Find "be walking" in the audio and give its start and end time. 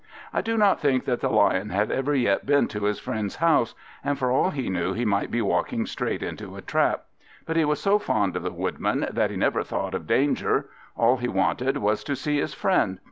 5.29-5.85